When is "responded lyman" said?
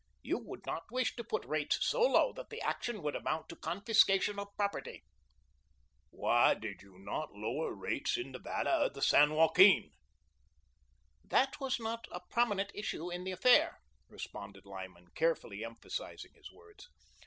14.09-15.09